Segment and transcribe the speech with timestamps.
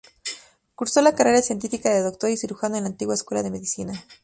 [0.73, 4.03] Cursó la carrera científica de doctor y cirujano en la antigua Escuela de Medicina.